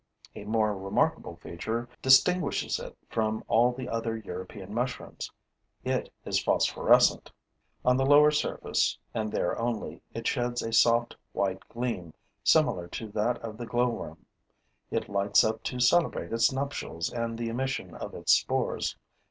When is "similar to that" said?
12.43-13.37